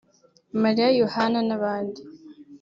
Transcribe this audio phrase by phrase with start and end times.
[0.63, 2.01] Mariya Yohana n’abandi